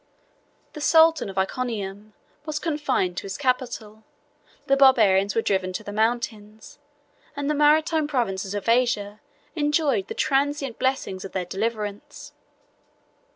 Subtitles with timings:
[0.73, 2.13] The sultan of Iconium
[2.43, 4.03] was confined to his capital,
[4.65, 6.79] the Barbarians were driven to the mountains,
[7.35, 9.21] and the maritime provinces of Asia
[9.55, 12.33] enjoyed the transient blessings of their deliverance.